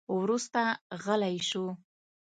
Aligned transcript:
وروسته 0.17 0.61
غلی 1.03 1.37
شو. 1.49 1.65